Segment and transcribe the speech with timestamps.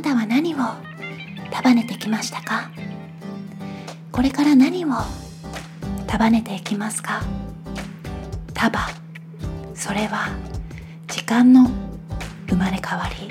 [0.00, 0.56] なたは何を？
[1.50, 2.70] 束ねてきましたか？
[4.10, 4.88] これから何を？
[6.06, 7.20] 束ねていきますか？
[8.54, 8.80] 束。
[9.74, 10.30] それは
[11.06, 11.68] 時間の
[12.48, 13.28] 生まれ変わり。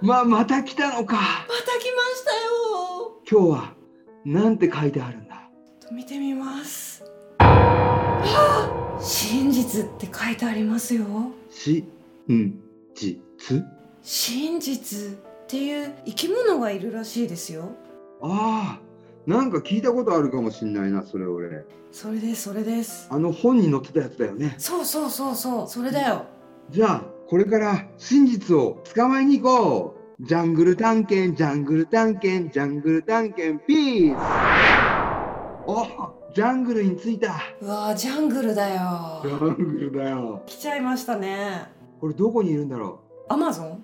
[0.00, 1.16] たま、また来たのか。
[1.16, 3.74] また来ましたよ今日は、
[4.24, 5.48] なんて書いてあるんだ？
[5.90, 7.02] 見てみます
[7.38, 11.06] はあ真実って書いてありますよ
[11.50, 11.84] し、
[12.30, 12.60] ん、
[12.94, 13.64] じ、つ
[14.02, 17.70] 真実っていう生き物がいるらしいですよ
[18.20, 21.64] ああ、なんか聞いたことあるかもしんないな、それ俺。
[21.90, 24.54] それですそれですあの本に載ってたやつだよね。
[24.58, 26.26] そうそうそうそうそれだよ
[26.70, 30.24] じゃあ、これから真実を捕まえに行こう。
[30.26, 34.20] ジャングル探検、ジャングル探検、ジャングル探検、ピース
[35.66, 35.86] お
[36.34, 37.34] ジャングルに着いた。
[37.60, 39.20] うわージャングルだよ。
[39.22, 40.42] ジャングルだよ。
[40.46, 41.66] 来ちゃいましたね。
[42.00, 43.80] これどこにいるんだろアマゾンう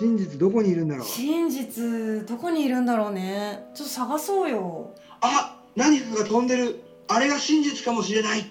[0.00, 1.06] 真実どこにいるんだろう？
[1.06, 3.70] 真実どこにいるんだろうね。
[3.72, 4.94] ちょっと探そうよ。
[5.20, 6.82] あ何かが飛んでる。
[7.06, 8.44] あれが真実かもしれない。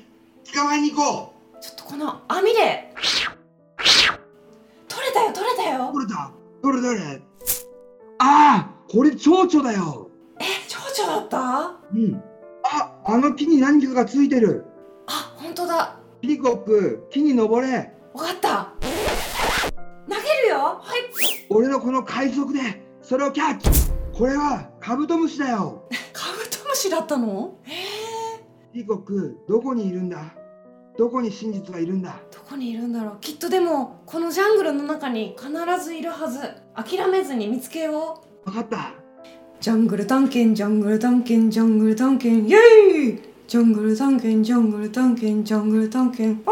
[0.53, 2.93] 捕まえに行こちょっとこの網で
[5.91, 7.21] 取れだどれどれ
[8.19, 10.09] ああこれ蝶々だよ。
[10.39, 11.79] え蝶々だった？
[11.93, 12.21] うん。
[12.63, 14.65] ああの木に何かがついてる。
[15.07, 15.99] あ本当だ。
[16.21, 17.93] ピーコック木に登れ。
[18.13, 18.73] わかった。
[18.81, 20.57] 投げるよ。
[20.57, 21.47] はい。
[21.49, 22.59] 俺のこの快速で
[23.01, 23.69] それをキャッチ。
[24.13, 25.83] これはカブトムシだよ。
[26.11, 27.55] カブトムシだったの？
[27.65, 30.33] えー、ピーコックどこにいるんだ？
[30.97, 32.19] どこに真実がいるんだ？
[32.28, 33.17] どこにいるんだろう。
[33.21, 35.51] きっとでもこのジャングルの中に必
[35.83, 36.39] ずいるはず。
[36.75, 38.49] 諦めずに見つけよう。
[38.49, 38.93] わかった。
[39.59, 42.49] ジャングル探検ジャングル探検ジャングル探検。
[42.49, 43.21] イエーイ！
[43.47, 46.43] ジャングル探検ジャングル探検ジャングル探検。
[46.47, 46.51] あ